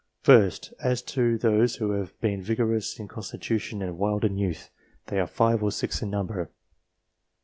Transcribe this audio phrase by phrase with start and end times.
[0.23, 4.71] First as to those who were both vigorous in constitution and wild in youth;
[5.09, 6.49] they are 5 or 6 in number.